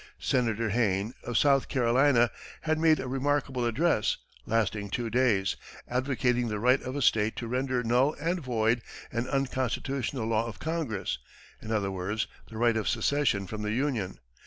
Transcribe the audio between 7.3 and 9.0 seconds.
to render null and void